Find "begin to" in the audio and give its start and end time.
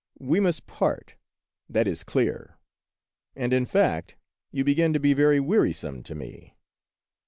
4.63-4.99